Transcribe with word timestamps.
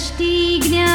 दृष्टि 0.00 0.60
ज्ञान 0.64 0.89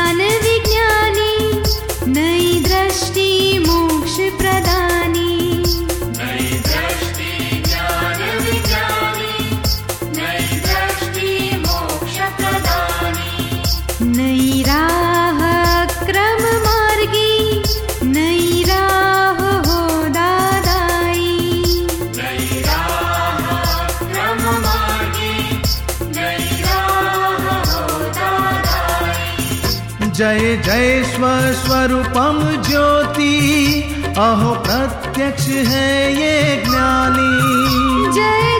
जय 30.15 30.57
जय 30.65 31.03
स्वस्वरूपम 31.03 32.37
ज्योति। 32.63 33.33
अहो 34.17 34.53
प्रत्यक्ष 34.55 35.47
है 35.47 36.13
ये 36.13 36.63
ज्ञानी। 36.65 37.31
जय 38.13 38.54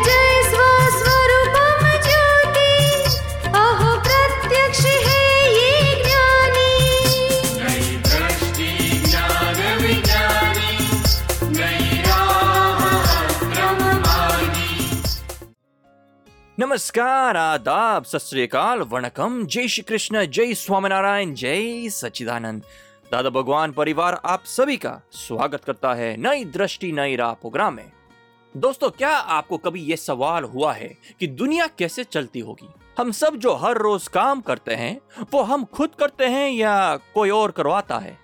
नमस्कार, 16.60 17.38
आदाब 17.38 18.04
सत 18.04 18.56
वणकम। 18.88 19.46
जय 19.46 19.68
श्री 19.68 19.84
कृष्ण 19.84 20.26
जय 20.26 20.54
स्वामीनारायण, 20.54 21.34
जय 21.34 21.90
सच्चिदानंद। 21.90 22.64
दादा 23.12 23.30
भगवान 23.30 23.72
परिवार, 23.72 24.22
आप 24.26 24.44
सभी 24.44 24.78
का 24.78 25.02
स्वागत 25.12 25.64
करता 25.64 25.94
है 25.94 26.18
नई 26.18 26.46
दृष्टि, 26.46 26.92
नई 26.92 27.16
राह 27.16 27.34
प्रोग्राम 27.34 27.74
में। 27.74 27.92
दोस्तों, 28.58 28.90
क्या 28.90 29.10
आपको 29.10 29.58
कभी 29.58 29.82
यह 29.82 29.96
सवाल 29.96 30.44
हुआ 30.44 30.74
है 30.74 30.98
कि 31.20 31.28
दुनिया 31.28 31.68
कैसे 31.68 32.04
चलती 32.04 32.40
होगी? 32.40 32.70
हम 33.00 33.12
सब 33.12 33.36
जो 33.36 33.54
हर 33.54 33.78
रोज 33.78 34.08
काम 34.08 34.42
करते 34.42 34.76
हैं, 34.76 35.02
वो 35.34 35.42
हम 35.42 35.66
खुद 35.66 35.90
करते 36.00 36.26
हैं 36.26 36.50
या 36.52 37.00
कोई 37.14 37.30
और 37.30 37.52
करवाता 37.52 37.98
है? 37.98 38.18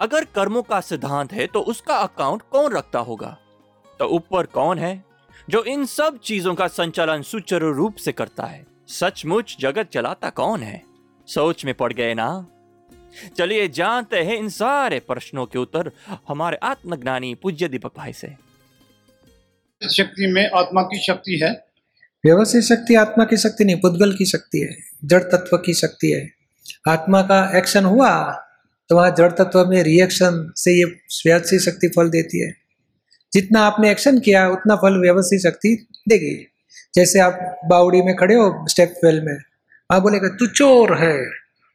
अगर 0.00 0.24
कर्मों 0.24 0.62
का 0.62 0.80
सिद्धांत 0.80 1.32
है 1.32 1.46
तो 1.46 1.60
उसका 1.60 1.96
अकाउंट 1.96 2.42
कौन 2.52 2.72
रखता 2.72 2.98
होगा? 2.98 3.36
तो 3.98 4.04
ऊपर 4.04 4.46
कौन 4.46 4.78
है? 4.78 5.07
जो 5.48 5.62
इन 5.64 5.84
सब 5.86 6.18
चीज़ों 6.18 6.54
का 6.54 6.66
संचालन 6.68 7.22
सुचारू 7.22 7.72
रूप 7.72 7.96
से 7.96 8.12
करता 8.12 8.46
है। 8.46 8.64
सचमुच 8.88 9.56
जगत 9.60 9.88
चलाता 9.92 10.30
कौन 10.30 10.62
है? 10.62 10.82
सोच 11.28 11.64
में 11.64 11.74
पड़ 11.74 11.92
गए 11.92 12.14
ना? 12.14 12.46
चलिए 13.38 13.68
जानते 13.68 14.16
हैं 14.16 14.36
इन 14.36 14.48
सारे 14.48 14.98
प्रश्नों 15.00 15.46
के 15.46 15.58
उत्तर 15.58 15.90
हमारे 16.28 16.56
आत्मज्ञानी 16.62 17.34
पूज्य 17.34 17.68
दीपक 17.68 17.96
भाई 17.96 18.12
से। 18.12 18.28
शक्ति 19.82 20.26
में 20.26 20.44
आत्मा 20.54 20.82
की 20.82 21.02
शक्ति 21.06 21.38
है। 21.42 21.50
व्यवस्थित 22.24 22.62
शक्ति 22.62 22.94
आत्मा 22.94 23.24
की 23.24 23.36
शक्ति 23.36 23.64
नहीं 23.64 23.76
पुद्गल 23.76 24.12
की 24.12 24.24
शक्ति 24.26 24.58
है 24.58 24.76
जड़ 25.04 25.22
तत्व 25.24 25.56
की 25.56 25.74
शक्ति 25.74 26.12
है। 26.12 26.28
आत्मा 26.88 27.22
का 27.22 27.58
एक्शन 27.58 27.84
हुआ 27.84 28.10
तो 28.90 28.96
वहाँ 28.96 29.10
जड़ 29.10 29.32
तत्व 29.32 29.66
में 29.66 29.82
रिएक्शन 29.82 30.52
से 30.56 30.78
ये 30.78 30.84
व्यवस्थित 30.84 31.60
शक्ति 31.60 31.88
फल 31.88 32.10
देती 32.10 32.46
है। 32.46 32.67
जितना 33.32 33.60
आपने 33.60 33.90
एक्शन 33.90 34.18
किया, 34.18 34.48
उतना 34.48 34.76
फल 34.76 35.00
व्यवस्थित 35.00 35.40
शक्ति 35.42 35.86
देगी। 36.08 36.46
जैसे 36.94 37.18
आप 37.18 37.60
बावड़ी 37.64 38.02
में 38.02 38.16
खड़े 38.16 38.34
हो 38.34 38.66
स्टेप 38.68 38.94
वेल 39.04 39.20
में 39.20 39.36
आप 39.90 40.02
बोलेगा, 40.02 40.28
तू 40.28 40.46
चोर 40.46 40.98
है। 40.98 41.26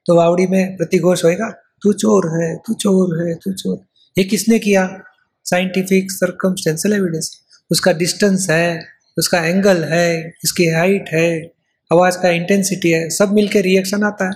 तो 0.05 0.15
बावड़ी 0.15 0.47
में 0.47 0.77
प्रतिघोष 0.77 1.23
होएगा, 1.23 1.49
तू 1.81 1.93
चोर 1.93 2.43
है, 2.43 2.55
तू 2.55 2.73
चोर 2.73 3.27
है, 3.27 3.35
तू 3.35 3.53
चोर। 3.53 3.85
ये 4.17 4.23
किसने 4.23 4.59
किया? 4.59 5.03
साइंटिफिक 5.45 6.11
सर्कमस्टेंशियल 6.11 6.93
एविडेंस 6.93 7.39
उसका 7.71 7.91
डिस्टेंस 7.93 8.49
है, 8.49 8.87
उसका 9.17 9.39
एंगल 9.39 9.83
है 9.83 10.33
इसकी 10.43 10.67
हाइट 10.67 11.09
है, 11.13 11.51
आवाज़ 11.91 12.17
का 12.17 12.29
इंटेंसिटी 12.29 12.89
है, 12.89 13.09
सब 13.09 13.33
मिलके 13.33 13.61
रिएक्शन 13.61 14.03
आता 14.03 14.25
है। 14.25 14.31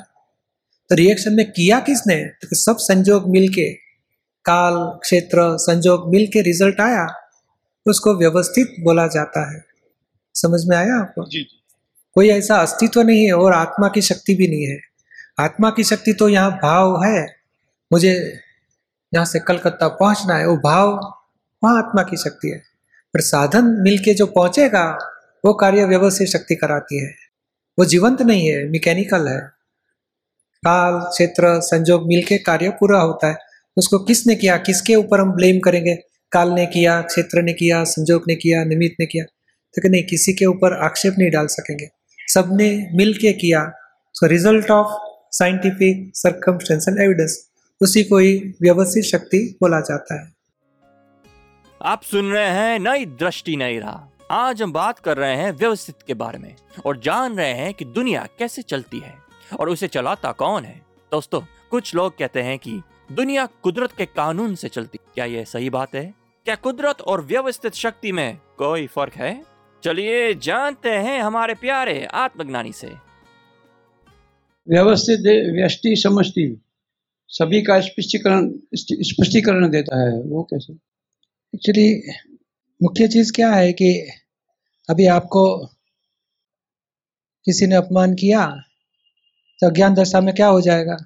तो 0.89 0.95
रिएक्शन 0.95 1.33
में 1.33 1.51
किया 1.51 1.79
किसने? 1.79 2.15
तो 2.25 2.55
सब 2.55 2.77
संजोग 2.77 3.29
मिलके 3.29 3.86
काल 4.47 4.99
क्षेत्र 4.99 5.57
संजोग 5.57 6.09
मिल 6.09 6.27
के 6.27 6.41
रिज़ल्ट 6.41 6.81
आया 6.81 7.07
उसको 7.85 8.13
व्यवस्थित 8.15 8.75
बोला 8.83 9.07
जाता 9.07 9.55
है। 9.55 9.65
समझ 10.35 10.65
में 10.65 10.77
आया 10.77 10.99
आपको? 10.99 11.23
जी 11.23 11.39
जी। 11.39 11.63
कोई 12.15 12.29
ऐसा 12.29 12.55
अस्तित्व 12.57 13.01
नहीं 13.01 13.25
है 13.25 13.33
और 13.33 13.53
आत्मा 13.53 13.87
की 13.87 14.01
शक्ति 14.01 14.35
भी 14.35 14.47
नहीं 14.47 14.67
है। 14.67 14.79
आत्मा 15.39 15.69
की 15.69 15.83
शक्ति 15.83 16.13
तो 16.13 16.29
यहाँ 16.29 16.51
भाव 16.51 17.03
है। 17.03 17.35
मुझे 17.93 18.41
यहाँ 19.13 19.25
से 19.25 19.39
कलकत्ता 19.39 19.87
पहुँचना 19.87 20.35
है 20.35 20.47
वो 20.47 20.57
भाव 20.57 20.89
वहाँ 21.63 21.77
आत्मा 21.77 22.03
की 22.03 22.17
शक्ति 22.17 22.49
है। 22.49 22.57
पर 23.13 23.21
साधन 23.21 23.65
मिलके 23.65 24.13
जो 24.13 24.25
पहुंचेगा 24.25 24.97
वो 25.45 25.53
कार्य 25.53 25.85
व्यवस्थित 25.85 26.27
शक्ति 26.27 26.55
कराती 26.55 27.03
है। 27.03 27.13
वो 27.79 27.85
जीवंत 27.85 28.21
नहीं 28.21 28.47
है 28.47 28.69
मैकेनिकल 28.69 29.27
है। 29.27 29.39
काल 30.63 30.99
क्षेत्र 30.99 31.61
संजोग 31.61 32.07
मिलके 32.07 32.37
कार्य 32.37 32.69
पूरा 32.69 32.99
होता 32.99 33.27
है। 33.27 33.46
उसको 33.77 33.99
किसने 33.99 34.35
किया, 34.35 34.57
किसके 34.57 34.95
ऊपर 34.95 35.19
हम 35.19 35.31
ब्लेम 35.31 35.59
करेंगे? 35.59 35.95
काल 36.31 36.49
ने 36.49 36.65
किया, 36.65 37.01
क्षेत्र 37.01 37.41
ने 37.41 37.53
किया, 37.53 37.83
संजोग 37.83 38.23
ने 38.27 38.35
किया, 38.35 38.63
निमित्त 38.63 38.95
ने 38.99 39.05
किया। 39.05 39.23
तो 39.23 39.81
कि 39.81 39.89
नहीं, 39.89 40.03
किसी 40.03 40.33
के 40.33 40.45
ऊपर 40.45 40.73
आक्षेप 40.85 41.15
नहीं 41.17 41.31
डाल 41.31 41.47
सकेंगे। 41.47 41.87
सबने 42.33 42.89
मिल 42.93 43.13
के 43.13 43.33
किया 43.33 43.71
so 44.13 44.27
result 44.27 44.71
of 44.71 44.87
scientific 45.31 46.11
circumstantial 46.15 47.01
evidence 47.01 47.49
उसी 47.81 48.03
को 48.03 48.17
ही 48.17 48.37
व्यवस्थित 48.61 49.03
शक्ति 49.03 49.57
बोला 49.61 49.79
जाता 49.79 50.21
है। 50.21 50.31
आप 51.81 52.01
सुन 52.03 52.31
रहे 52.31 52.49
हैं 52.49 52.79
नई 52.79 53.05
दृष्टि, 53.05 53.55
नई 53.55 53.77
राह। 53.79 54.35
आज 54.35 54.61
हम 54.61 54.71
बात 54.73 54.99
कर 54.99 55.17
रहे 55.17 55.35
हैं 55.35 55.51
व्यवस्थित 55.51 55.95
के 56.07 56.13
बारे 56.13 56.39
में 56.39 56.53
और 56.85 56.99
जान 56.99 57.37
रहे 57.37 57.53
हैं 57.53 57.73
कि 57.73 57.85
दुनिया 57.85 58.27
कैसे 58.39 58.61
चलती 58.61 58.99
है 58.99 59.13
और 59.59 59.69
उसे 59.69 59.87
चलाता 59.87 60.31
कौन 60.31 60.63
है। 60.63 60.81
दोस्तों, 61.11 61.41
कुछ 61.71 61.95
लोग 61.95 62.17
कहते 62.17 62.41
हैं 62.41 62.57
कि 62.59 62.81
दुनिया 63.09 63.45
कुदरत 63.63 63.91
के 63.91 64.05
कानून 64.05 64.55
से 64.55 64.69
चलती। 64.69 64.99
क्या 65.13 65.25
यह 65.25 65.43
सही 65.43 65.69
बात 65.69 65.95
है? 65.95 66.13
क्या 66.45 66.55
कुदरत 66.55 67.01
और 67.01 67.23
व्यवस्थित 67.25 67.73
शक्ति 67.73 68.11
में 68.11 68.37
कोई 68.57 68.87
फ़र्क 68.87 69.13
है? 69.13 69.43
चलिए 69.83 70.33
जानते 70.33 70.89
हैं 70.89 71.19
हमारे 71.21 71.53
प्यारे 71.53 72.05
आत्मज्ञानी 72.05 72.71
से। 72.71 72.87
व्यवस्थित, 74.67 75.19
व्यष्टि, 75.53 75.95
समष्टि, 75.95 76.61
सभी 77.29 77.61
का 77.61 77.79
स्पष्टीकरण 77.79 78.51
स्पष्टीकरण 78.75 79.69
देता 79.69 80.01
है, 80.01 80.21
वो 80.21 80.43
कैसे? 80.43 80.73
एक्चुअली 81.53 81.87
मुख्य 82.83 83.07
चीज़ 83.07 83.33
क्या 83.33 83.51
है 83.51 83.73
कि 83.73 83.89
अभी 84.89 85.05
आपको 85.07 85.65
किसी 87.45 87.67
ने 87.67 87.75
अपमान 87.75 88.13
किया 88.15 88.45
तो 89.59 89.67
अज्ञान 89.67 89.93
दशा 89.93 90.21
में 90.21 90.33
क्या 90.35 90.47
हो 90.47 90.61
जाएगा? 90.61 90.97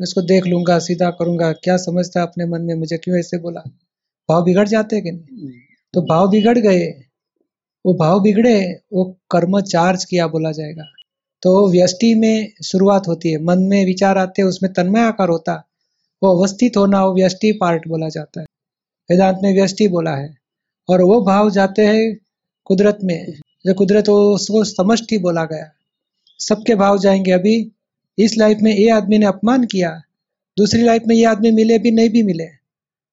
मैं 0.00 0.04
इसको 0.04 0.22
देख 0.22 0.46
लूँगा 0.46 0.78
सीधा 0.78 1.10
करूँगा। 1.10 1.52
क्या 1.52 1.76
समझता 1.76 2.20
है 2.20 2.26
अपने 2.26 2.46
मन 2.46 2.62
में? 2.62 2.74
मुझे 2.74 2.96
क्यों 2.96 3.18
ऐसे 3.18 3.38
बोला? 3.38 3.60
भाव 4.28 4.44
बिगड़ 4.44 4.68
जाते 4.68 5.00
कि 5.00 5.10
नहीं। 5.12 5.50
तो 5.94 6.02
भाव 6.02 6.30
बिगड़ 6.30 6.58
गए। 6.58 6.86
वो 7.86 7.94
भाव 7.94 8.20
बिगड़े 8.20 8.80
वो 8.92 9.18
कर्म 9.30 9.60
चार्ज 9.60 10.04
किया 10.04 10.26
बोला 10.26 10.52
जाएगा। 10.52 10.84
तो 11.42 11.70
व्यष्टि 11.70 12.14
में 12.14 12.52
शुरुआत 12.64 13.08
होती 13.08 13.32
है। 13.32 13.44
मन 13.44 13.58
में 13.58 13.84
विचार 13.86 14.18
आते 14.18 14.42
हैं 14.42 14.48
उसमें 14.48 14.72
तन्मय 14.72 15.00
आकार 15.00 15.28
होता। 15.28 15.68
वो 16.22 16.38
अवस्थित 16.38 16.76
होना 16.76 17.04
वो 17.04 17.14
व्यष्टि 17.14 17.52
पार्ट 17.52 17.88
बोला 17.88 18.08
जाता 18.08 18.40
है। 18.40 18.46
वेदांत 19.10 19.38
में 19.42 19.54
व्यष्टि 19.54 19.88
बोला 19.88 20.16
है। 20.16 20.36
और 20.90 21.02
वो 21.02 21.20
भाव 21.22 21.50
जाते 21.50 21.86
हैं 21.86 22.16
कुदरत 22.64 22.98
में। 23.04 23.32
जो 23.66 23.74
कुदरत 23.74 24.08
वो 24.08 24.34
उसको 24.34 24.64
समष्टि 24.64 25.18
बोला 25.18 25.44
गया। 25.44 25.70
सबके 26.38 26.74
भाव 26.74 26.98
जाएँगे। 26.98 27.32
अभी 27.32 27.72
इस 28.18 28.36
लाइफ 28.38 28.58
में 28.62 28.72
ये 28.72 28.90
आदमी 28.90 29.18
ने 29.18 29.26
अपमान 29.26 29.64
किया, 29.64 29.90
दूसरी 30.56 30.82
लाइफ 30.82 31.02
में 31.06 31.14
ये 31.16 31.24
आदमी 31.24 31.50
मिले 31.50 31.78
भी 31.78 31.90
नहीं 31.90 32.10
भी 32.10 32.22
मिले। 32.22 32.46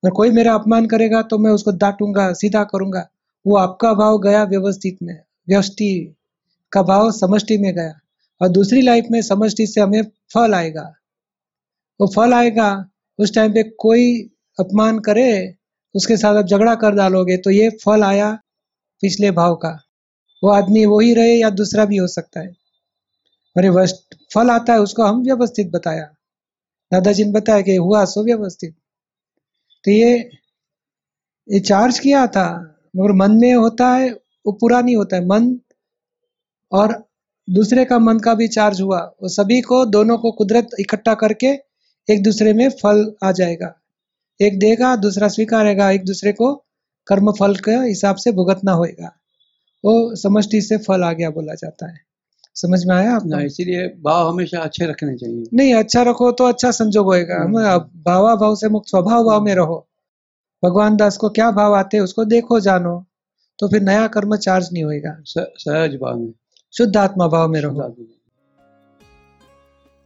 और 0.03 0.11
कोई 0.11 0.31
मेरा 0.31 0.53
अपमान 0.53 0.85
करेगा 0.85 1.21
तो 1.21 1.37
मैं 1.37 1.51
उसको 1.51 1.71
डांटूँगा, 1.71 2.31
सीधा 2.33 2.63
करूँगा। 2.63 3.07
वो 3.45 3.55
आपका 3.57 3.93
भाव 3.93 4.17
गया 4.19 4.43
व्यवस्थित 4.43 4.97
में, 5.03 5.19
व्यष्टि 5.47 6.15
का 6.71 6.81
भाव 6.83 7.11
समष्टि 7.11 7.57
में 7.57 7.73
गया। 7.75 7.99
और 8.41 8.49
दूसरी 8.49 8.81
लाइफ 8.81 9.07
में 9.11 9.21
समष्टि 9.21 9.67
से 9.67 9.81
हमें 9.81 10.03
फल 10.33 10.53
आएगा। 10.53 10.91
वो 11.99 12.07
फल 12.07 12.33
आएगा, 12.33 12.85
उस 13.19 13.33
टाइम 13.35 13.53
पे 13.53 13.63
कोई 13.63 14.19
अपमान 14.57 14.99
करे, 14.99 15.55
उसके 15.95 16.17
साथ 16.17 16.35
आप 16.35 16.45
झगड़ा 16.45 16.75
कर 16.75 16.95
डालोगे 16.95 17.37
तो 17.37 17.49
ये 17.49 17.69
फल 17.83 18.03
आया 18.03 18.31
पिछले 19.03 19.31
भाव 19.31 19.55
का। 19.55 19.77
वो 20.43 20.49
आदमी 20.49 20.85
वही 20.85 21.13
रहे 21.13 21.35
या 21.35 21.49
दूसरा 21.49 21.85
भी 21.85 21.97
हो 21.97 22.07
सकता 22.07 22.39
है। 22.39 22.62
ये 23.57 23.87
फल 24.33 24.49
आता 24.49 24.73
है, 24.73 24.79
उसको 24.79 25.03
हम 25.03 25.23
व्यवस्थित 25.23 25.71
बताया। 25.71 26.05
दादाजी 26.93 27.23
ने 27.23 27.31
बताया 27.31 27.61
कि 27.61 27.75
हुआ 27.75 28.05
सो 28.05 28.23
व्यवस्थित। 28.23 28.75
तो 29.83 29.91
ये 29.91 30.29
ये 31.51 31.59
चार्ज 31.59 31.99
किया 31.99 32.27
था, 32.27 32.77
मगर 32.95 33.11
मन 33.11 33.31
में 33.31 33.53
होता 33.53 33.87
है, 33.87 34.09
वो 34.45 34.51
पूरा 34.51 34.81
नहीं 34.81 34.95
होता 34.95 35.15
है। 35.15 35.25
मन 35.25 35.59
और 36.71 37.09
दूसरे 37.49 37.85
का 37.85 37.99
मन 37.99 38.19
का 38.19 38.33
भी 38.33 38.47
चार्ज 38.47 38.81
हुआ। 38.81 38.99
वो 38.99 39.29
सभी 39.29 39.61
को, 39.61 39.85
दोनों 39.85 40.17
को 40.17 40.31
कुदरत 40.31 40.69
इकट्ठा 40.79 41.13
करके 41.13 41.47
एक 42.09 42.23
दूसरे 42.23 42.53
में 42.53 42.69
फल 42.69 43.15
आ 43.23 43.31
जाएगा। 43.31 43.81
एक 44.41 44.59
देगा, 44.59 44.95
दूसरा 44.95 45.27
स्वीकारेगा, 45.27 45.91
एक 45.91 46.05
दूसरे 46.05 46.31
को 46.31 46.65
कर्म 47.07 47.31
फल 47.31 47.55
के 47.55 47.71
हिसाब 47.71 48.15
से 48.15 48.31
भुगतना 48.31 48.71
होएगा। 48.71 49.07
वो 49.85 50.15
समष्टि 50.15 50.61
से 50.61 50.77
फल 50.77 51.03
आ 51.03 51.13
गया 51.13 51.29
बोला 51.29 51.53
जाता 51.53 51.91
है। 51.91 52.12
समझ 52.55 52.85
में 52.85 52.95
आया 52.95 53.15
आपको? 53.15 53.29
ना 53.29 53.41
इसीलिए 53.41 53.87
भाव 54.01 54.29
हमेशा 54.29 54.59
अच्छे 54.59 54.85
रखने 54.85 55.15
चाहिए। 55.17 55.43
नहीं 55.53 55.73
अच्छा 55.75 56.01
रखो 56.01 56.31
तो 56.31 56.43
अच्छा 56.43 56.71
संजोग 56.71 57.05
होएगा। 57.05 57.35
हम 57.35 57.55
अब 57.65 57.89
भावा 58.05 58.35
भाव 58.35 58.55
से 58.55 58.69
मुक्त 58.69 58.89
स्वभाव 58.89 59.23
भाव 59.23 59.41
में 59.41 59.53
रहो। 59.55 59.87
भगवान 60.63 60.95
दास 60.95 61.17
को 61.17 61.29
क्या 61.29 61.51
भाव 61.51 61.75
आते 61.75 61.97
हैं 61.97 62.03
उसको 62.03 62.25
देखो 62.25 62.59
जानो। 62.59 63.05
तो 63.59 63.67
फिर 63.67 63.81
नया 63.81 64.07
कर्म 64.07 64.35
चार्ज 64.35 64.69
नहीं 64.73 64.83
होएगा। 64.83 65.15
सहज 65.27 65.95
भाव 65.95 66.19
में। 66.19 66.33
शुद्ध 66.73 66.97
आत्मा 66.97 67.27
भाव 67.27 67.47
में 67.49 67.59
रहो। 67.61 68.05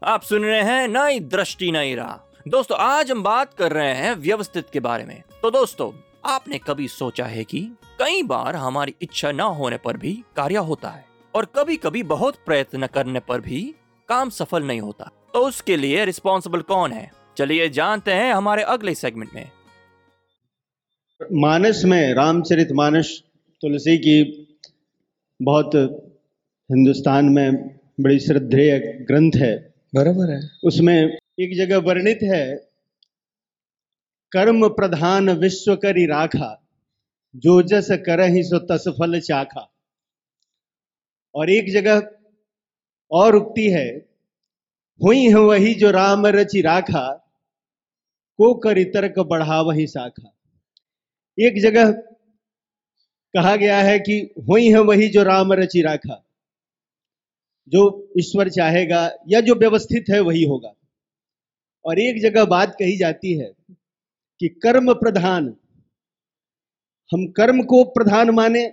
आप 0.03 0.21
सुन 0.21 0.43
रहे 0.43 0.61
हैं 0.61 0.87
नई 0.87 1.19
दृष्टि 1.19 1.71
नई 1.71 1.95
राह। 1.95 2.15
दोस्तों 2.47 2.77
आज 2.77 3.11
हम 3.11 3.23
बात 3.23 3.53
कर 3.53 3.71
रहे 3.71 3.93
हैं 3.93 4.13
व्यवस्थित 4.15 4.65
के 4.73 4.79
बारे 4.79 5.05
में। 5.05 5.21
तो 5.41 5.51
दोस्तों 5.51 5.91
आपने 6.25 6.57
कभी 6.57 6.87
सोचा 6.87 7.25
है 7.25 7.43
कि 7.43 7.61
कई 7.99 8.23
बार 8.23 8.55
हमारी 8.55 8.95
इच्छा 9.01 9.31
न 9.31 9.39
होने 9.39 9.77
पर 9.77 9.97
भी 9.97 10.13
कार्य 10.35 10.57
होता 10.57 10.89
है? 10.89 11.06
और 11.37 11.45
कभी 11.45 11.75
कभी 11.77 12.03
बहुत 12.03 12.35
प्रयत्न 12.35 12.87
करने 12.87 13.19
पर 13.19 13.41
भी 13.41 13.75
काम 14.09 14.29
सफल 14.29 14.63
नहीं 14.63 14.81
होता। 14.81 15.11
तो 15.33 15.47
उसके 15.47 15.77
लिए 15.77 16.05
रिस्पॉन्सिबल 16.05 16.61
कौन 16.61 16.91
है? 16.91 17.11
चलिए 17.37 17.69
जानते 17.69 18.11
हैं 18.11 18.33
हमारे 18.33 18.63
अगले 18.63 18.95
सेगमेंट 18.95 19.33
में। 19.33 19.49
मानस 21.33 21.81
में 21.85 22.13
रामचरित 22.13 22.71
मानस 22.71 23.23
तुलसी 23.61 23.97
की 23.97 24.47
बहुत 25.41 25.71
हिंदुस्तान 26.71 27.25
में 27.25 27.79
बड़ी 27.99 28.19
श्रद्धेय 28.19 28.79
ग्रंथ 28.79 29.31
है। 29.35 29.73
बराबर 29.95 30.31
है। 30.31 30.49
उसमें 30.63 31.17
एक 31.39 31.57
जगह 31.57 31.77
वर्णित 31.77 32.19
है 32.23 32.69
कर्म 34.31 34.69
प्रधान 34.69 35.29
विश्व 35.29 35.75
करी 35.75 36.05
राखा 36.05 36.67
जो 37.35 37.61
जस 37.61 37.87
करहि 37.91 38.43
सो 38.43 38.59
तस 38.59 38.83
फल 38.87 39.19
चाखा। 39.19 39.76
और 41.35 41.49
एक 41.49 41.71
जगह 41.73 42.01
और 43.11 43.35
उक्ति 43.35 43.69
है। 43.69 43.87
हुई 45.01 45.25
है 45.25 45.39
वही 45.39 45.73
जो 45.73 45.91
राम 45.91 46.25
रचि 46.27 46.61
राखा, 46.61 47.07
को 48.39 48.53
करि 48.53 48.83
तर्क 48.85 49.19
बढ़ा 49.19 49.61
वही 49.61 49.87
शाखा 49.87 50.33
एक 51.37 51.61
जगह 51.61 51.91
कहा 53.33 53.55
गया 53.55 53.77
है 53.81 53.97
कि 53.99 54.19
हुई 54.49 54.69
है 54.69 54.79
वही 54.81 55.07
जो 55.07 55.23
राम 55.23 55.53
रचि 55.53 55.81
राखा, 55.81 56.23
जो 57.67 58.09
ईश्वर 58.19 58.49
चाहेगा 58.49 59.01
या 59.27 59.41
जो 59.41 59.55
व्यवस्थित 59.55 60.05
है 60.09 60.19
वही 60.19 60.43
होगा। 60.43 60.73
और 61.85 61.99
एक 61.99 62.21
जगह 62.21 62.45
बात 62.45 62.75
कही 62.79 62.97
जाती 62.97 63.33
है 63.39 63.51
कि 64.41 64.47
कर्म 64.63 64.93
प्रधान, 64.93 65.45
हम 67.11 67.27
कर्म 67.31 67.61
को 67.63 67.83
प्रधान 67.91 68.29
माने 68.29 68.63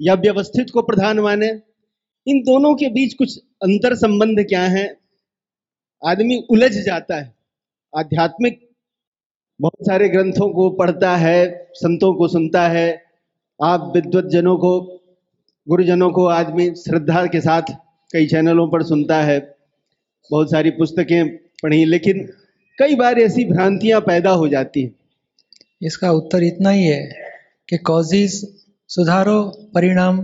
या 0.00 0.14
व्यवस्थित 0.16 0.70
को 0.70 0.82
प्रधान 0.82 1.18
माने 1.20 1.48
इन 2.28 2.40
दोनों 2.40 2.74
के 2.74 2.88
बीच 2.88 3.14
कुछ 3.14 3.38
अंतर 3.38 3.94
संबंध 3.94 4.40
क्या 4.40 4.62
है? 4.62 4.96
आदमी 6.04 6.46
उलझ 6.50 6.72
जाता 6.72 7.16
है। 7.16 7.34
आध्यात्मिक 7.96 8.70
बहुत 9.60 9.86
सारे 9.86 10.08
ग्रंथों 10.08 10.52
को 10.52 10.70
पढ़ता 10.70 11.16
है, 11.16 11.68
संतों 11.74 12.14
को 12.14 12.28
सुनता 12.28 12.68
है। 12.68 13.02
आप 13.62 13.92
विद्वत 13.94 14.24
जनों 14.24 14.56
को, 14.56 14.80
गुरुजनों 15.68 16.10
को 16.10 16.26
आदमी 16.26 16.74
श्रद्धा 16.74 17.26
के 17.26 17.40
साथ 17.40 17.62
कई 18.12 18.26
चैनलों 18.26 18.68
पर 18.68 18.82
सुनता 18.82 19.22
है, 19.22 19.56
बहुत 20.30 20.50
सारी 20.50 20.70
पुस्तकें 20.70 21.36
पढ़ी, 21.36 21.84
लेकिन 21.84 22.32
कई 22.78 22.94
बार 22.94 23.18
ऐसी 23.18 23.44
भ्रांतियाँ 23.44 24.00
पैदा 24.00 24.30
हो 24.30 24.48
जाती 24.48 24.82
हैं। 24.82 24.94
इसका 25.82 26.10
उत्तर 26.10 26.42
इतना 26.42 26.70
ही 26.70 26.84
है 26.84 27.14
कि 27.68 27.78
कॉजेज 27.78 28.56
सुधारो, 28.88 29.44
परिणाम 29.74 30.20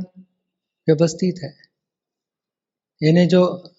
व्यवस्थित 0.88 1.34
है। 1.42 1.63
यानी 3.04 3.26
जो 3.26 3.70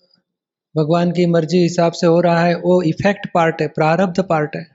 भगवान 0.78 1.12
की 1.12 1.26
मर्ज़ी 1.26 1.58
हिसाब 1.58 1.92
से 1.92 2.08
हो 2.08 2.20
रहा 2.20 2.46
है, 2.46 2.56
वो 2.56 2.82
इफ़ेक्ट 2.82 3.28
पार्ट 3.34 3.62
है, 3.62 3.68
प्रारब्ध 3.68 4.24
पार्ट 4.24 4.56
है। 4.56 4.68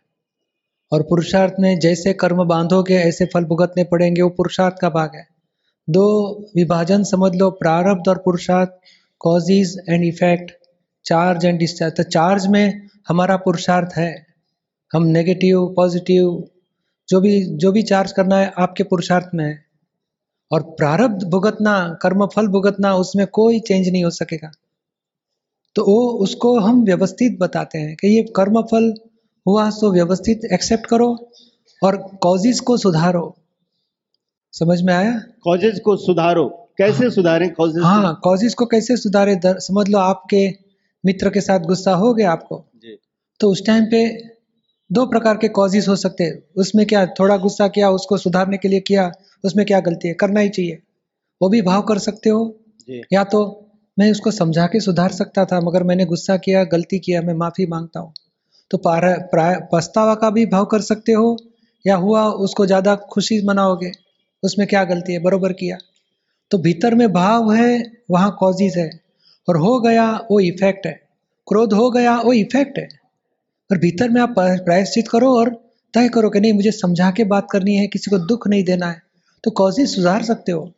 और 0.93 1.03
पुरुषार्थ 1.03 1.55
में 1.61 1.79
जैसे 1.79 2.13
कर्म 2.13 2.45
बांधोगे, 2.45 2.95
ऐसे 2.95 3.25
फल 3.25 3.45
भुगतने 3.45 3.85
पड़ेंगे, 3.85 4.23
वो 4.23 4.29
पुरुषार्थ 4.29 4.75
का 4.81 4.89
भाग 4.89 5.11
है। 5.15 5.27
दो 5.91 6.31
विभाजन 6.57 7.03
समझ 7.03 7.35
लो, 7.37 7.51
प्रारब्ध 7.51 8.09
और 8.09 8.19
पुरुषार्थ 8.19 8.71
causes 9.19 9.77
and 9.89 10.05
effect 10.05 10.53
charge 11.05 11.45
and 11.45 11.59
discharge 11.59 11.97
तो 11.97 12.03
चार्ज 12.03 12.47
में 12.47 12.89
हमारा 13.09 13.37
पुरुषार्थ 13.37 13.89
है। 13.97 14.27
हम 14.93 15.03
नेगेटिव 15.03 15.75
पॉजिटिव 15.77 16.49
जो 17.09 17.21
भी 17.21 17.45
जो 17.45 17.73
भी 17.73 17.83
चार्ज 17.83 18.13
करना 18.13 18.37
है, 18.37 18.53
आपके 18.59 18.83
पुरुषार्थ 18.83 19.27
में 19.35 19.45
है। 19.45 19.70
और 20.51 20.63
प्रारब्ध 20.79 21.25
भुगतना 21.25 21.99
कर्म 22.03 22.27
फल 22.27 22.47
भुगतना 22.47 22.95
उसमें 22.95 23.27
कोई 23.27 23.61
चेंज 23.61 23.89
नहीं 23.89 24.05
हो 24.05 24.11
सकेगा। 24.11 24.51
तो 25.77 25.83
वो 25.83 26.11
उसको 26.19 26.59
हम 26.61 26.83
व्यवस्थित 26.85 27.39
बताते 27.41 27.79
हैं 27.79 27.97
कि 27.97 28.09
ये 28.09 28.23
कर्म 28.37 28.61
फल 28.63 28.95
हुआ 29.47 29.71
तो 29.71 29.91
व्यवस्थित 29.93 30.41
एक्सेप्ट 30.53 30.87
करो 30.87 31.09
और 31.83 31.97
कॉजेज 32.23 32.61
को 32.61 32.77
सुधारो। 32.77 33.37
समझ 34.55 34.81
में 34.83 34.95
आया? 34.95 35.13
कॉजेज 35.43 35.81
को 35.81 35.97
सुधारो। 35.97 36.49
कैसे 36.79 37.11
सुधारें 37.11 37.53
कॉजेज 37.55 37.83
हाँ 37.83 38.21
कॉजेज 38.25 38.55
को 38.55 38.67
कैसे 38.67 38.97
सुधारे? 38.97 39.35
दर, 39.37 39.59
समझ 39.59 39.89
लो 39.89 39.99
आपके 39.99 40.49
मित्र 41.05 41.31
के 41.31 41.41
साथ 41.41 41.61
गुस्सा 41.61 41.95
हो 41.95 42.13
गया 42.15 42.33
आपको। 42.33 42.65
जी। 42.77 42.99
तो 43.41 43.51
उस 43.51 43.67
टाइम 43.67 43.85
पे 43.85 44.07
दो 44.91 45.05
प्रकार 45.07 45.37
के 45.37 45.49
कॉजेज 45.49 45.89
हो 45.89 45.97
सकते 45.97 46.25
हैं। 46.25 46.43
उसमें 46.57 46.87
क्या 46.87 47.07
थोड़ा 47.19 47.37
गुस्सा 47.37 47.69
किया 47.69 47.91
उसको 47.91 48.17
सुधारने 48.17 48.57
के 48.57 48.69
लिए 48.69 48.81
किया 48.81 49.11
उसमें 49.45 49.65
क्या 49.67 49.81
गलती 49.81 50.09
है? 50.09 50.15
करना 50.15 50.41
ही 50.41 50.49
चाहिए। 50.51 50.79
वो 51.41 51.49
भी 51.49 51.61
भाव 51.63 51.83
कर 51.83 51.99
सकते 52.01 52.31
हो 52.31 52.57
या 53.13 53.23
तो 53.27 53.41
मैं 53.97 54.11
उसको 54.11 54.31
समझा 54.31 54.67
के 54.67 54.81
सुधार 54.81 55.11
सकता 55.13 55.45
था 55.45 55.61
मगर 55.61 55.83
मैंने 55.83 56.05
गुस्सा 56.07 56.37
किया 56.39 56.63
गलती 56.67 56.99
किया 56.99 57.21
मैं 57.23 57.35
माफ़ी 57.37 57.67
माँगता 57.67 58.01
हूँ। 58.01 58.13
तो 58.71 58.79
प्राय 58.85 59.55
पछतावा 59.73 60.15
का 60.15 60.31
भी 60.31 60.45
भाव 60.47 60.65
कर 60.65 60.81
सकते 60.83 61.13
हो 61.13 61.37
या 61.85 61.97
हुआ 61.97 62.25
उसको 62.41 62.67
ज़्यादा 62.67 62.95
खुशी 63.13 63.41
मनाओगे 63.47 63.91
उसमें 64.43 64.67
क्या 64.69 64.85
गलती 64.85 65.13
है? 65.13 65.19
बरोबर 65.21 65.53
किया। 65.53 65.77
तो 66.51 66.59
भीतर 66.59 66.95
में 66.95 67.13
भाव 67.13 67.53
है 67.53 67.83
वहाँ 68.11 68.37
कॉजेज 68.41 68.77
है। 68.79 68.91
और 69.49 69.57
हो 69.57 69.79
गया 69.81 70.07
वो 70.31 70.41
इफ़ेक्ट 70.41 70.87
है। 70.87 70.93
क्रोध 71.47 71.73
हो 71.73 71.91
गया 71.91 72.17
वो 72.21 72.33
इफ़ेक्ट 72.33 72.79
है। 72.79 72.89
और 73.71 73.79
भीतर 73.79 74.09
में 74.11 74.21
आप 74.21 74.35
प्रायश्चित 74.39 75.09
करो 75.09 75.35
और 75.37 75.51
तय 75.95 76.09
करो 76.09 76.31
कि 76.31 76.41
नहीं 76.41 76.53
मुझे 76.53 76.71
समझा 76.73 77.11
के 77.11 77.25
बात 77.25 77.47
करनी 77.53 77.77
है 77.77 77.87
किसी 77.87 78.11
को 78.11 78.19
दुख 78.19 78.47
नहीं 78.49 78.65
देना 78.65 78.87
है। 78.87 79.03
तो 79.45 79.51
कॉजेज 79.51 79.95
सुधार 79.95 80.23
सकते 80.23 80.53
हो? 80.53 80.73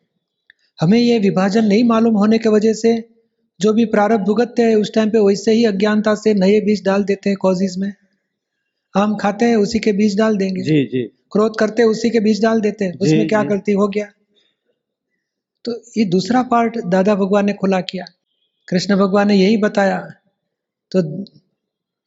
हमें 0.81 0.99
ये 0.99 1.19
विभाजन 1.19 1.64
नहीं 1.64 1.85
मालूम 1.85 2.14
होने 2.14 2.38
की 2.38 2.49
वजह 2.49 2.73
से। 2.73 3.09
जो 3.61 3.73
भी 3.73 3.85
प्रारब्ध 3.85 4.25
भुगतते 4.25 4.62
हैं 4.62 4.76
उस 4.76 4.95
टाइम 4.95 5.11
पे 5.11 5.19
वैसे 5.19 5.52
ही 5.52 5.64
अज्ञानता 5.64 6.14
से 6.14 6.35
नए 6.35 6.61
बीज 6.61 6.85
डाल 6.85 7.04
देते 7.04 7.31
हैं 7.31 7.37
कॉजेज 7.37 7.78
में। 7.78 7.95
आम 8.97 9.16
खाते 9.16 9.45
हैं 9.45 9.57
उसी 9.57 9.78
के 9.78 9.92
बीज 9.92 10.19
डाल 10.19 10.37
देंगे। 10.37 10.62
जी 10.62 10.85
जी। 10.85 11.02
क्रोध 11.02 11.59
करते 11.59 11.83
हैं 11.83 11.88
उसी 11.88 12.11
के 12.11 12.21
बीज 12.21 12.42
डाल 12.42 12.61
देते 12.61 12.85
हैं। 12.85 12.99
उसमें 12.99 13.28
क्या 13.28 13.42
गलती 13.42 13.73
हो 13.73 13.88
गया? 13.88 14.07
तो 15.64 15.83
ये 15.97 16.04
दूसरा 16.04 16.42
पार्ट 16.42 16.78
दादा 16.87 17.14
भगवान 17.14 17.47
ने 17.47 17.52
खुला 17.52 17.81
किया। 17.81 18.04
कृष्ण 18.69 18.97
भगवान 18.97 19.28
ने 19.28 19.35
यही 19.35 19.57
बताया। 19.57 19.99
तो 20.90 21.25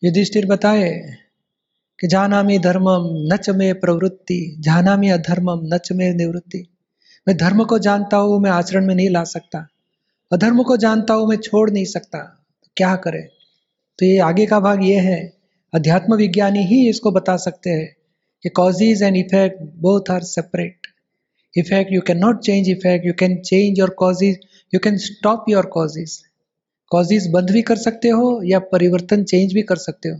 युधिष्ठिर 0.03 0.45
बताए 0.45 1.17
कि 1.99 2.07
जानामि 2.07 2.57
धर्मम 2.59 3.03
नच 3.33 3.49
में 3.49 3.79
प्रवृत्ति। 3.79 4.55
जानामि 4.59 5.09
अधर्मम 5.09 5.61
नच 5.73 5.91
में 5.91 6.13
निवृत्ति। 6.13 6.65
मैं 7.27 7.37
धर्म 7.37 7.63
को 7.63 7.79
जानता 7.79 8.17
हूँ, 8.17 8.39
मैं 8.39 8.51
आचरण 8.51 8.87
में 8.87 8.95
नहीं 8.95 9.09
ला 9.09 9.23
सकता। 9.23 9.67
अधर्म 10.31 10.63
को 10.63 10.77
जानता 10.77 11.13
हूँ, 11.13 11.27
मैं 11.29 11.37
छोड़ 11.37 11.69
नहीं 11.71 11.85
सकता। 11.85 12.19
क्या 12.77 12.95
करे? 12.95 13.21
तो 13.99 14.05
ये 14.05 14.17
आगे 14.19 14.45
का 14.45 14.59
भाग 14.59 14.83
ये 14.83 14.99
है, 14.99 15.33
अध्यात्म 15.73 16.15
विज्ञानी 16.15 16.65
ही 16.65 16.89
इसको 16.89 17.11
बता 17.11 17.37
सकते 17.37 17.69
हैं 17.69 17.95
कि 18.43 18.49
causes 18.49 19.03
and 19.03 19.17
effect 19.17 19.61
both 19.75 20.11
are 20.11 20.23
separate 20.23 20.87
effect 21.53 21.93
you 21.93 22.01
can 22.01 22.17
not 22.17 22.39
change 22.39 22.69
effect 22.69 23.05
you 23.05 23.13
can 23.13 23.37
change 23.41 23.79
your 23.79 23.89
causes 23.89 24.39
you 24.73 24.79
can 24.79 24.97
stop 24.97 25.45
your 25.49 25.65
causes 25.65 26.17
causes 26.91 27.27
बंद 27.31 27.51
भी 27.51 27.61
कर 27.61 27.75
सकते 27.75 28.09
हो 28.09 28.41
या 28.45 28.59
परिवर्तन 28.71 29.23
चेंज 29.23 29.53
भी 29.53 29.61
कर 29.61 29.75
सकते 29.75 30.09
हो। 30.09 30.19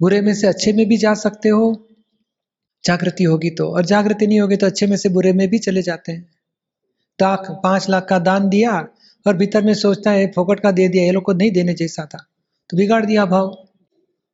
बुरे 0.00 0.20
में 0.20 0.34
से 0.34 0.46
अच्छे 0.46 0.72
में 0.72 0.86
भी 0.88 0.96
जा 0.96 1.14
सकते 1.14 1.48
हो, 1.48 1.88
जागृति 2.84 3.24
होगी 3.24 3.50
तो। 3.50 3.68
और 3.68 3.84
जागृति 3.84 4.26
नहीं 4.26 4.40
होगी 4.40 4.56
तो 4.56 4.66
अच्छे 4.66 4.86
में 4.86 4.96
से 4.96 5.08
बुरे 5.08 5.32
में 5.32 5.48
भी 5.48 5.58
चले 5.58 5.82
जाते 5.82 6.12
हैं। 6.12 6.30
लाख 7.18 7.46
पाँच 7.62 7.88
लाख 7.88 8.06
का 8.08 8.18
दान 8.18 8.48
दिया 8.48 8.88
और 9.26 9.36
भीतर 9.36 9.62
में 9.62 9.74
सोचता 9.74 10.10
है, 10.10 10.26
फोकट 10.26 10.60
का 10.60 10.70
दे 10.70 10.88
दिया, 10.88 11.04
ये 11.04 11.10
लोग 11.10 11.22
को 11.22 11.32
नहीं 11.32 11.50
देने 11.50 11.74
जैसा 11.74 12.04
था। 12.04 12.18
तो 12.70 12.76
बिगाड़ 12.76 13.04
दिया 13.06 13.24
भाव। 13.26 13.64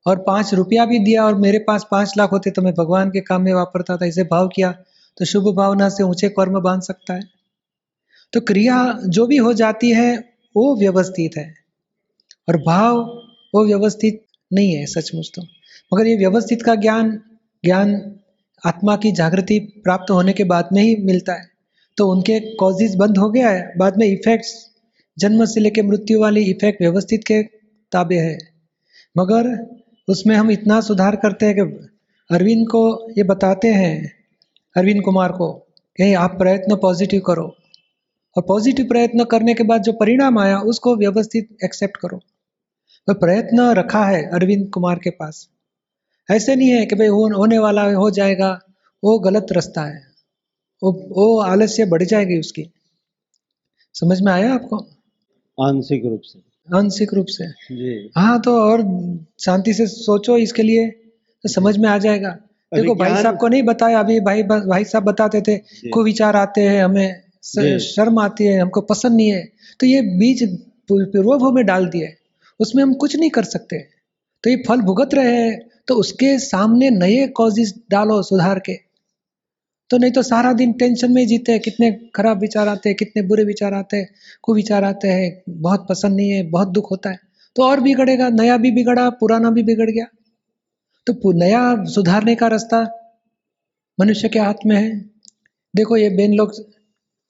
और 0.07 0.19
पाँच 0.19 0.55
रुपया 0.55 0.85
भी 0.87 0.99
दिया 0.99 1.25
और 1.25 1.35
मेरे 1.35 1.59
पास 1.59 1.87
पाँच 1.91 2.13
लाख 2.19 2.33
होते 2.33 2.51
तो 2.51 2.63
मैं 2.63 2.75
भगवान 2.75 3.11
के 3.11 3.21
काम 3.21 3.43
में 3.43 3.53
वापरता 3.53 3.97
था, 3.97 4.05
इसे 4.05 4.23
भाव 4.23 4.49
किया। 4.49 4.73
तो 5.17 5.25
शुभ 5.25 5.55
भावना 5.57 5.89
से 5.89 6.03
ऊँचे 6.03 6.29
कर्म 6.29 6.61
बाँध 6.61 6.83
सकता 6.83 7.15
है। 7.15 7.23
तो 8.33 8.41
क्रिया 8.41 8.99
जो 9.07 9.27
भी 9.27 9.37
हो 9.37 9.53
जाती 9.53 9.91
है, 9.91 10.17
वो 10.57 10.77
व्यवस्थित 10.77 11.37
है। 11.37 11.55
और 12.49 12.57
भाव, 12.57 12.99
वो 13.55 13.67
व्यवस्थित 13.67 14.27
नहीं 14.55 14.75
है, 14.75 14.87
सचमुच 14.87 15.33
तो। 15.35 15.43
मगर 15.95 16.07
ये 16.07 16.17
व्यवस्थित 16.17 16.63
का 16.63 16.75
ज्ञान 16.75 17.21
ज्ञान 17.65 18.17
आत्मा 18.67 18.97
की 18.97 19.13
जागृति 19.13 19.59
प्राप्त 19.59 20.11
होने 20.11 20.33
के 20.33 20.45
बाद 20.45 20.69
में 20.73 20.83
ही 20.83 20.97
मिलता 20.97 21.33
है। 21.33 21.49
तो 21.97 22.11
उनके 22.11 22.41
कॉजेज 22.41 22.95
बंद 22.95 23.19
हो 23.19 23.31
गया 23.31 23.49
है, 23.51 23.73
बाद 23.77 23.97
में 23.97 24.07
इफेक्ट्स 24.07 24.71
जन्म 25.19 25.45
से 25.45 25.61
लेकर 25.61 25.83
मृत्यु 25.83 26.21
वाले 26.21 26.41
इफ़ेक्ट 26.41 26.83
व्यवस्थित 26.83 27.25
के 27.25 27.43
ताबे 27.93 28.15
है। 28.15 28.39
मगर 29.19 29.75
उसमें 30.09 30.37
हम 30.37 30.51
इतना 30.51 30.81
सुधार 30.81 31.17
करते 31.17 31.47
हैं 31.47 31.55
कि 31.55 31.89
अरविंद 32.31 32.67
को 32.67 33.11
ये 33.11 33.23
बताते 33.23 33.69
हैं, 33.69 34.13
अरविंद 34.77 35.03
कुमार 35.03 35.33
को 35.33 35.53
कि 35.97 36.15
आप 36.15 36.39
प्रयत्न 36.39 36.77
पॉजिटिव 36.77 37.21
करो। 37.21 37.57
और 38.37 38.43
पॉजिटिव 38.49 38.87
प्रयत्न 38.87 39.25
करने 39.25 39.55
के 39.55 39.63
बाद 39.63 39.83
जो 39.83 39.93
परिणाम 39.93 40.39
आया, 40.39 40.59
उसको 40.59 40.97
व्यवस्थित 40.97 41.57
एक्सेप्ट 41.65 41.97
करो। 41.97 42.21
तो 43.07 43.15
प्रयत्न 43.15 43.61
रखा 43.61 44.07
है 44.07 44.31
अरविंद 44.31 44.71
कुमार 44.71 44.99
के 44.99 45.11
पास। 45.11 45.49
ऐसे 46.31 46.57
नहीं 46.57 46.69
है 46.69 46.87
कि 46.87 46.95
भाई 46.95 47.07
हो, 47.07 47.31
होने 47.37 47.59
वाला 47.59 47.83
है, 47.83 48.11
जाएगा 48.11 48.61
वो 49.05 49.19
गलत 49.19 49.47
रास्ता 49.53 49.83
है। 49.83 50.07
वो 50.83 50.93
वो 50.93 51.41
आलस्य 51.41 51.85
बढ़ 51.85 52.03
जाएगी 52.03 52.39
उसकी। 52.39 52.71
समझ 53.95 54.21
में 54.21 54.33
आया 54.33 54.55
आपको? 54.55 54.77
आंशिक 55.61 56.05
रूप 56.05 56.21
से। 56.21 56.39
आंशिक 56.77 57.15
रूप 57.15 57.27
से। 57.27 57.47
जी। 57.49 58.11
हाँ 58.17 58.41
तो 58.41 58.61
और 58.61 58.83
शांति 59.41 59.75
से 59.75 59.87
सोचो 59.87 60.37
इसके 60.37 60.63
लिए 60.63 60.91
तो 61.43 61.49
समझ 61.49 61.79
में 61.79 61.89
आ 61.89 61.99
जाएगा। 61.99 62.31
देखो 62.75 62.95
भाई 62.95 63.11
साहब 63.23 63.39
को 63.39 63.49
नहीं 63.49 63.63
बताया 63.63 63.99
अभी 63.99 64.21
भाई 64.21 64.43
भाई 64.43 64.85
साहब 64.85 65.05
बताते 65.05 65.41
थे 65.41 65.59
को 65.89 66.05
विचार 66.05 66.37
आते 66.37 66.61
हैं 66.61 66.85
हमें 66.85 67.21
शर्म 67.79 68.19
आती 68.19 68.45
है 68.45 68.61
हमको 68.61 68.81
पसंद 68.81 69.17
नहीं 69.17 69.29
है। 69.29 69.53
तो 69.81 69.87
ये 69.87 70.03
बीज 70.03 70.59
पू- 70.89 71.07
पूर्वभव 71.07 71.53
में 71.53 71.67
डाल 71.67 71.87
दिए। 71.87 72.17
उसमें 72.61 72.83
हम 72.83 72.95
कुछ 72.95 73.17
नहीं 73.17 73.31
कर 73.31 73.45
सकते। 73.45 73.79
तो 74.45 74.51
ये 74.51 74.63
फल 74.69 74.81
भुगत 74.81 75.15
रहे 75.15 75.33
हैं 75.33 75.61
तो 75.89 75.95
उसके 75.95 76.39
सामने 76.39 76.91
नए 76.91 77.27
कॉजेज 77.29 77.75
डालो 77.91 78.23
सुधार 78.23 78.59
के। 78.59 78.75
तो 79.91 79.99
नहीं 79.99 80.11
तो 80.13 80.23
सारा 80.23 80.53
दिन 80.53 80.73
टेंशन 80.73 81.13
में 81.13 81.27
जीते 81.27 81.53
हैं 81.53 81.61
कितने 81.61 81.91
खराब 82.15 82.41
विचार 82.41 82.69
आते 82.69 82.89
हैं 82.89 82.97
कितने 82.97 83.23
बुरे 83.23 83.45
विचार 83.45 83.75
आते 83.75 83.97
हैं 83.97 84.09
कुविचार 84.43 84.85
आते 84.85 85.09
हैं 85.09 85.43
बहुत 85.61 85.87
पसंद 85.89 86.17
नहीं 86.17 86.31
है 86.31 86.43
बहुत 86.51 86.69
दुख 86.69 86.91
होता 86.91 87.11
है। 87.11 87.19
तो 87.57 87.63
और 87.63 87.81
बिगड़ेगा 87.81 88.29
नया 88.31 88.57
भी 88.57 88.71
बिगड़ा 88.71 89.09
पुराना 89.11 89.51
भी 89.51 89.63
बिगड़ 89.63 89.91
गया। 89.91 90.07
तो 91.07 91.33
नया 91.33 91.63
सुधारने 91.85 92.35
का 92.35 92.47
रास्ता 92.49 92.81
मनुष्य 93.99 94.29
के 94.29 94.39
हाथ 94.39 94.67
में 94.67 94.77
है। 94.77 94.91
देखो 95.75 95.97
ये 95.97 96.09
बेन 96.11 96.35
लोग 96.35 96.53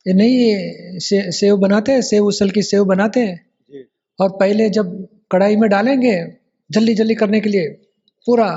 ये 0.06 0.12
नहीं 0.14 0.36
ये 0.36 1.00
से, 1.00 1.30
सेव 1.32 1.56
बनाते 1.56 1.92
हैं 1.92 2.02
सेव 2.02 2.26
उसल 2.26 2.50
की 2.50 2.62
सेव 2.62 2.84
बनाते 2.84 3.20
हैं। 3.20 3.84
और 4.18 4.30
पहले 4.30 4.68
जब 4.70 5.06
कढ़ाई 5.34 5.56
में 5.56 5.68
डालेंगे 5.70 6.16
जल्दी 6.70 6.94
जल्दी 6.94 7.14
करने 7.14 7.40
के 7.40 7.48
लिए। 7.48 7.68
पूरा 8.26 8.48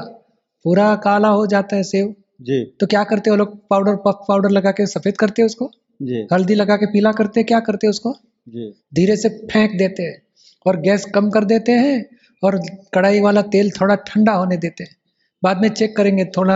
पूरा 0.66 0.96
काला 0.96 1.28
हो 1.30 1.46
जाता 1.48 1.76
है 1.76 1.84
सेव। 1.84 2.14
जी। 2.42 2.64
तो 2.80 2.88
क्या 2.88 3.04
करते 3.04 3.30
हैं 3.30 3.38
लोग? 3.38 3.56
पाउडर 3.70 3.96
पफ 3.96 4.26
पाउडर 4.28 4.50
लगा 4.50 4.72
के 4.72 4.86
सफ़ेद 4.86 5.18
करते 5.18 5.42
हैं 5.42 5.46
उसको? 5.46 5.72
जी। 6.02 6.28
हल्दी 6.34 6.56
लगा 6.56 6.76
के 6.76 6.86
पीला 6.86 7.12
करते 7.12 7.40
हैं 7.40 7.48
क्या 7.48 7.60
करते 7.60 7.88
हैं 7.88 7.90
उसको? 7.90 8.14
जी। 8.48 8.70
धीरे 8.96 9.16
से 9.18 9.30
फेंक 9.52 9.78
देते 9.78 10.04
हैं 10.04 10.22
और 10.66 10.80
गैस 10.82 11.06
कम 11.06 11.30
कर 11.30 11.46
देते 11.46 11.72
हैं 11.72 12.06
और 12.44 12.60
कढ़ाई 12.94 13.20
वाला 13.20 13.42
तेल 13.42 13.72
थोड़ा 13.72 13.96
ठंडा 14.08 14.34
होने 14.34 14.58
देते 14.58 14.84
हैं। 14.84 14.96
बाद 15.44 15.62
में 15.62 15.70
चेक 15.70 15.96
करेंगे 15.98 16.26
थोड़ा 16.38 16.56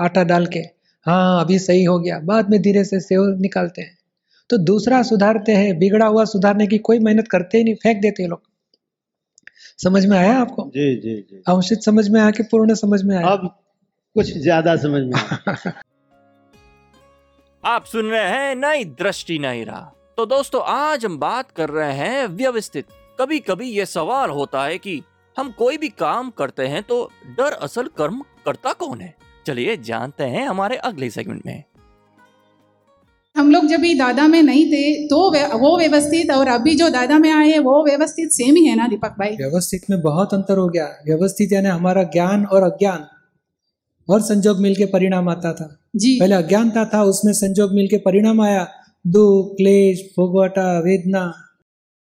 आटा 0.00 0.24
डाल 0.24 0.46
के। 0.46 0.58
हाँ 1.06 1.40
अभी 1.40 1.58
सही 1.58 1.84
हो 1.84 1.98
गया। 1.98 2.18
बाद 2.20 2.50
में 2.50 2.60
धीरे 2.62 2.84
से 2.84 3.00
सेव 3.00 3.24
निकालते 3.40 3.82
हैं। 3.82 3.96
तो 4.50 4.58
दूसरा 4.58 5.02
सुधारते 5.02 5.52
हैं 5.52 5.78
बिगड़ा 5.78 6.06
हुआ 6.06 6.24
सुधारने 6.24 6.66
की 6.66 6.78
कोई 6.78 6.98
मेहनत 6.98 7.28
करते 7.28 7.58
ही 7.58 7.64
नहीं 7.64 7.74
फेंक 7.74 8.00
देते 8.02 8.22
हैं 8.22 8.30
लोग। 8.30 8.42
समझ 9.82 10.06
में 10.06 10.18
आया 10.18 10.38
आपको? 10.38 10.62
जी 10.74 10.94
जी 10.96 11.14
जी। 11.14 11.42
अंशित 11.48 11.82
समझ 11.82 12.08
में 12.08 12.20
आया 12.20 12.30
कि 12.30 12.42
पूर्ण 12.42 12.74
समझ 12.74 13.02
में 13.02 13.16
आया? 13.16 13.26
अब 13.26 13.58
कुछ 14.16 14.32
ज़्यादा 14.38 14.76
समझ 14.76 15.02
में 15.02 15.20
आया। 15.20 15.72
आप 17.64 17.84
सुन 17.84 18.06
रहे 18.06 18.28
हैं 18.28 18.54
नई 18.54 18.84
दृष्टि 18.84 19.38
नहीं 19.38 19.64
रहा। 19.64 19.92
तो 20.16 20.26
दोस्तों 20.26 20.62
आज 20.64 21.04
हम 21.04 21.18
बात 21.18 21.50
कर 21.50 21.68
रहे 21.68 21.92
हैं 21.92 22.26
व्यवस्थित। 22.26 22.86
कभी 23.20 23.38
कभी 23.38 23.68
ये 23.70 23.86
सवाल 23.86 24.30
होता 24.30 24.64
है 24.64 24.78
कि 24.78 25.02
हम 25.38 25.50
कोई 25.52 25.76
भी 25.76 25.88
काम 25.88 26.30
करते 26.30 26.66
हैं 26.66 26.82
तो 26.82 27.10
डर 27.26 27.52
असल 27.52 27.86
कर्म 27.86 28.24
करता 28.46 28.72
कौन 28.72 29.00
है? 29.00 29.14
चलिए 29.46 29.76
जानते 29.76 30.24
हैं 30.24 30.46
हमारे 30.46 30.76
अगले 30.76 31.10
सेगमेंट 31.10 31.46
में। 31.46 31.64
हम 33.36 33.50
लोग 33.50 33.66
जब 33.66 33.80
भी 33.80 33.94
दादा 33.94 34.28
में 34.28 34.42
नहीं 34.42 34.66
थे 34.66 35.06
तो 35.06 35.30
वे- 35.30 35.54
वो 35.54 35.78
व्यवस्थित 35.78 36.30
और 36.30 36.48
अभी 36.48 36.74
जो 36.74 36.88
दादा 36.88 37.18
में 37.18 37.30
आए 37.30 37.58
वो 37.58 37.84
व्यवस्थित 37.84 38.30
सेम 38.30 38.56
ही 38.56 38.64
है 38.66 38.76
ना 38.76 38.86
दीपक 38.86 39.08
भाई? 39.08 39.30
व्यवस्थित 39.30 39.82
में 39.90 40.00
बहुत 40.00 40.34
अंतर 40.34 40.58
हो 40.58 40.68
गया। 40.68 40.84
व्यवस्थित 40.84 41.52
यानी 41.52 41.68
हमारा 41.68 42.02
ज्ञान 42.02 42.44
और 42.44 42.62
अज्ञान 42.62 43.06
और 44.08 44.20
संजोग 44.20 44.60
मिलके 44.60 44.86
परिणाम 44.86 45.28
आता 45.28 45.52
था। 45.52 45.78
जी। 45.96 46.20
पहले 46.20 46.34
अज्ञानता 46.34 46.84
था 46.84 47.02
उसमें 47.02 47.32
संजोग 47.32 47.74
मिलके 47.74 47.96
परिणाम 47.96 48.40
आया। 48.40 48.68
दुख 49.06 49.56
क्लेश 49.56 50.00
भोगवटा 50.00 50.80
वेदना। 50.80 51.34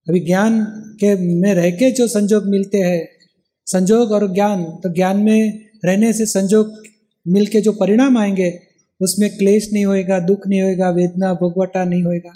अभी 0.09 0.19
ज्ञान 0.19 0.63
के 0.99 1.35
में 1.35 1.53
रह 1.53 1.71
के 1.71 1.91
जो 1.91 2.07
संजोग 2.07 2.45
मिलते 2.45 2.77
हैं 2.77 3.07
संजोग 3.65 4.11
और 4.11 4.33
ज्ञान 4.33 4.63
तो 4.63 4.93
ज्ञान 4.93 5.17
में 5.17 5.65
रहने 5.85 6.13
से 6.13 6.25
संजोग 6.25 6.83
मिलके 7.27 7.61
जो 7.61 7.71
परिणाम 7.71 8.17
आएँगे 8.17 8.74
उसमें 9.05 9.29
क्लेश 9.37 9.69
नहीं 9.73 9.85
होएगा 9.85 10.19
दुख 10.21 10.47
नहीं 10.47 10.61
होएगा 10.61 10.89
वेदना 10.91 11.33
भोगवटा 11.33 11.83
नहीं 11.83 12.03
होएगा। 12.03 12.31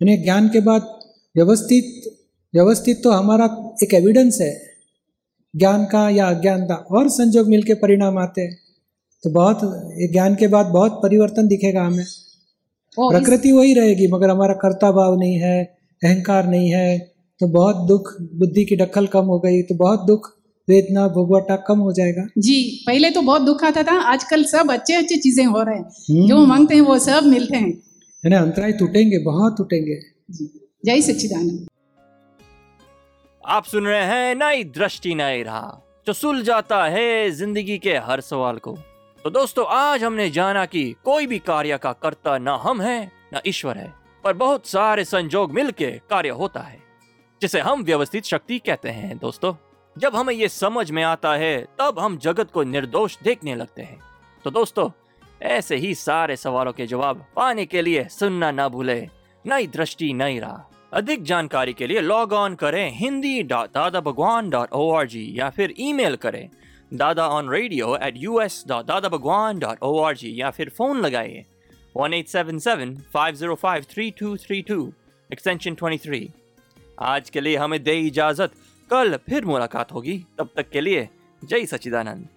यानी 0.00 0.16
ज्ञान 0.16 0.48
के 0.48 0.60
बाद 0.60 0.88
व्यवस्थित 1.36 2.14
व्यवस्थित 2.54 3.00
तो 3.04 3.10
हमारा 3.10 3.46
एक 3.82 3.94
एविडेंस 3.94 4.40
है। 4.40 4.52
ज्ञान 5.54 5.84
का 5.84 6.08
या 6.10 6.28
अज्ञान 6.28 6.64
का 6.66 6.74
और 6.74 7.08
संजोग 7.08 7.48
मिलके 7.48 7.74
परिणाम 7.74 8.18
आते 8.18 8.40
हैं। 8.40 8.56
तो 9.24 9.30
बहुत 9.30 9.60
ज्ञान 10.12 10.34
के 10.34 10.46
बाद 10.46 10.66
बहुत 10.66 11.00
परिवर्तन 11.02 11.48
दिखेगा 11.48 11.82
हमें। 11.82 12.04
प्रकृति 12.96 13.52
वही 13.52 13.74
रहेगी 13.74 14.06
मगर 14.06 14.30
हमारा 14.30 14.54
कर्ता 14.54 14.90
भाव 14.92 15.18
नहीं 15.18 15.36
है 15.36 15.62
अहंकार 16.02 16.48
नहीं 16.48 16.70
है। 16.70 16.98
तो 17.40 17.46
बहुत 17.48 17.86
दुख 17.88 18.10
बुद्धि 18.34 18.64
की 18.64 18.76
डखल 18.76 19.06
कम 19.06 19.26
हो 19.26 19.38
गई 19.38 19.62
तो 19.62 19.74
बहुत 19.74 20.06
दुख 20.06 20.30
वेदना 20.68 21.06
भोगवटा 21.08 21.56
कम 21.68 21.78
हो 21.78 21.92
जाएगा। 21.92 22.26
जी 22.38 22.84
पहले 22.86 23.10
तो 23.10 23.22
बहुत 23.22 23.42
दुख 23.42 23.64
आता 23.64 23.82
था 23.82 24.00
आजकल 24.04 24.44
सब 24.44 24.70
अच्छे 24.70 24.94
अच्छे 24.94 25.16
चीज़ें 25.16 25.44
हो 25.46 25.62
रहे 25.62 25.76
हैं। 25.76 25.84
हम्म। 26.10 26.26
जो 26.28 26.44
मांगते 26.46 26.74
हैं 26.74 26.82
वो 26.82 26.98
सब 26.98 27.26
मिलते 27.26 27.56
हैं। 27.56 27.70
यानी 28.24 28.36
अंतराय 28.36 28.72
टूटेंगे 28.72 29.18
बहुत 29.24 29.56
टूटेंगे। 29.58 30.00
जय 30.84 31.00
सच्चिदानंद। 31.02 31.66
आप 33.44 33.64
सुन 33.64 33.86
रहे 33.86 34.04
हैं 34.04 34.34
नई 34.34 34.64
दृष्टि 34.64 35.14
नई 35.14 35.42
राह 35.42 35.70
जो 36.06 36.12
सुलझाता 36.12 36.84
है 36.86 37.30
ज़िंदगी 37.30 37.78
के 37.78 37.96
हर 37.98 38.20
सवाल 38.20 38.56
को। 38.58 38.76
तो 39.24 39.30
दोस्तों 39.30 39.64
आज 39.68 40.04
हमने 40.04 40.28
जाना 40.30 40.64
कि 40.64 40.82
कोई 41.04 41.26
भी 41.26 41.38
कार्य 41.38 41.78
का 41.78 41.92
कर्ता 41.92 42.36
न 42.38 42.58
हम 42.62 42.80
है 42.80 43.00
न 43.34 43.40
ईश्वर 43.46 43.78
है 43.78 43.92
पर 44.24 44.32
बहुत 44.32 44.66
सारे 44.66 45.04
संजोग 45.04 45.52
मिलके 45.52 45.90
कार्य 46.10 46.28
होता 46.34 46.60
है 46.60 46.78
जिसे 47.42 47.60
हम 47.60 47.82
व्यवस्थित 47.82 48.24
शक्ति 48.24 48.58
कहते 48.58 48.88
हैं 48.90 49.16
दोस्तों। 49.18 49.52
जब 49.98 50.16
हमें 50.16 50.32
ये 50.34 50.48
समझ 50.48 50.90
में 50.90 51.02
आता 51.02 51.32
है, 51.34 51.56
तब 51.78 51.98
हम 51.98 52.16
जगत 52.18 52.50
को 52.50 52.62
निर्दोष 52.62 53.16
देखने 53.22 53.54
लगते 53.54 53.82
हैं। 53.82 53.98
तो 54.44 54.50
दोस्तों, 54.50 54.90
ऐसे 55.42 55.76
ही 55.76 55.94
सारे 55.94 56.36
सवालों 56.36 56.72
के 56.72 56.86
जवाब 56.86 57.24
पाने 57.36 57.64
के 57.66 57.82
लिए 57.82 58.04
सुनना 58.10 58.50
ना 58.50 58.68
भूले। 58.68 59.00
नई 59.44 59.66
दृष्टि, 59.66 60.12
नई 60.12 60.38
राह। 60.38 60.96
अधिक 60.98 61.22
जानकारी 61.22 61.72
के 61.72 61.86
लिए 61.86 62.00
लॉग 62.00 62.32
ऑन 62.32 62.54
करें 62.54 62.90
Hindi 62.96 63.42
dot 63.42 63.72
Dada 63.74 64.00
Bhagwan 64.00 64.50
dot 64.50 64.72
O 64.72 64.90
R 64.90 65.06
G 65.06 65.26
या 65.34 65.48
फिर 65.50 65.74
ईमेल 65.78 66.16
करें 66.16 66.48
Dada 66.92 67.26
on 67.28 67.50
radio 67.50 67.96
at 67.96 68.14
U 68.16 68.40
S 68.40 68.62
dot 68.68 68.86
Dada 68.86 69.08
Bhagwan 69.08 69.58
dot 69.58 69.82
O 69.82 69.98
R 70.02 70.16
G 70.16 70.32
या 70.40 70.50
फिर 70.50 70.68
फ़ोन 70.78 71.00
लगाइए 71.00 71.44
one 71.96 72.14
eight 72.14 72.28
seven 72.28 72.58
seven 72.58 72.96
five 73.14 73.34
zero 73.34 73.54
five 73.54 73.84
three 73.90 74.10
two 74.20 74.36
three 74.36 74.62
two 74.62 74.80
extension 75.30 75.74
twenty 75.74 75.98
three 76.06 76.28
आज 77.08 77.30
के 77.30 77.40
लिए 77.40 77.56
हमें 77.56 77.82
दे 77.82 77.98
इजाज़त। 78.00 78.52
कल 78.90 79.16
फिर 79.28 79.44
मुलाकात 79.44 79.92
होगी। 79.92 80.18
तब 80.38 80.48
तक 80.56 80.70
के 80.70 80.80
लिए 80.80 81.08
जय 81.44 81.66
सचिदानंद 81.66 82.28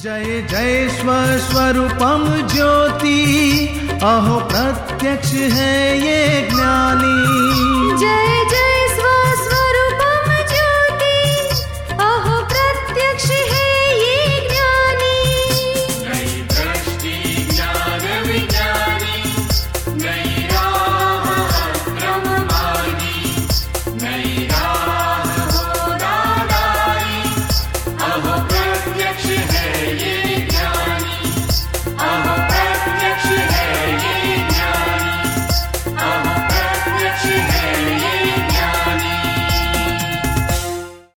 जय 0.00 0.42
जय 0.42 0.88
स्वस्वरूपम 0.88 2.24
ज्योति। 2.48 3.18
अहो 4.02 4.38
प्रत्यक्ष 4.48 5.32
है 5.32 5.98
ये 5.98 6.48
ज्ञानी। 6.50 7.53